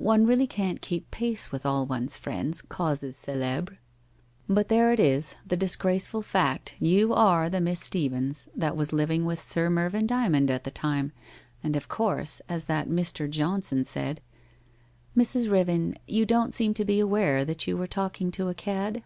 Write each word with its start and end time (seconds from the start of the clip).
One 0.00 0.24
really 0.26 0.46
can't 0.46 0.80
keep 0.80 1.10
pace 1.10 1.52
with 1.52 1.66
all 1.66 1.84
one's 1.84 2.16
friends' 2.16 2.62
causes 2.62 3.14
celebres. 3.14 3.76
But 4.48 4.68
there 4.68 4.90
it 4.90 4.98
is, 4.98 5.34
the 5.46 5.54
disagraceful 5.54 6.22
fact, 6.22 6.76
you 6.78 7.12
are 7.12 7.50
the 7.50 7.60
Miss 7.60 7.80
Steevens 7.80 8.48
that 8.56 8.74
was 8.74 8.94
living 8.94 9.26
with 9.26 9.38
Sir 9.38 9.68
Mervyn 9.68 10.06
Dymond 10.06 10.50
at 10.50 10.64
the 10.64 10.70
time, 10.70 11.12
and 11.62 11.76
of 11.76 11.88
course, 11.90 12.40
as 12.48 12.64
that 12.64 12.88
Mr. 12.88 13.28
Johnson 13.28 13.84
said 13.84 14.22
''Mrs. 15.14 15.50
Riven, 15.50 15.94
you 16.08 16.24
don't 16.24 16.54
seem 16.54 16.72
to 16.72 16.84
be 16.86 16.98
aware 16.98 17.44
that 17.44 17.66
you 17.66 17.76
were 17.76 17.86
talking 17.86 18.30
to 18.30 18.48
a 18.48 18.54
cad 18.54 19.02